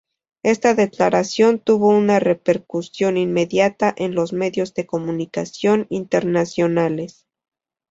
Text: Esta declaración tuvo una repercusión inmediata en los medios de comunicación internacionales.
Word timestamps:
Esta 0.41 0.73
declaración 0.73 1.59
tuvo 1.59 1.89
una 1.89 2.17
repercusión 2.19 3.17
inmediata 3.17 3.93
en 3.95 4.15
los 4.15 4.33
medios 4.33 4.73
de 4.73 4.87
comunicación 4.87 5.85
internacionales. 5.91 7.27